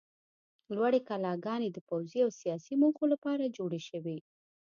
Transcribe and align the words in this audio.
لوړې 0.75 0.99
کلاګانې 1.09 1.69
د 1.71 1.77
پوځي 1.87 2.19
او 2.25 2.31
سیاسي 2.41 2.73
موخو 2.81 3.05
لپاره 3.13 3.53
جوړې 3.57 3.81
شوې. 3.89 4.17